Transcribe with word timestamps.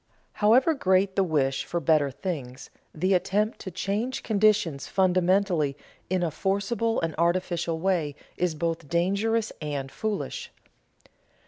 However 0.33 0.73
great 0.73 1.15
the 1.15 1.23
wish 1.23 1.63
for 1.63 1.79
better 1.79 2.09
things, 2.09 2.71
the 2.91 3.13
attempt 3.13 3.59
to 3.59 3.69
change 3.69 4.23
conditions 4.23 4.87
fundamentally 4.87 5.77
in 6.09 6.23
a 6.23 6.31
forcible 6.31 6.99
and 7.01 7.13
artificial 7.19 7.77
way 7.79 8.15
is 8.35 8.55
both 8.55 8.89
dangerous 8.89 9.51
and 9.61 9.91
foolish. 9.91 10.49